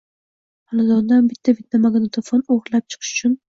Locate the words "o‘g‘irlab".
2.59-2.89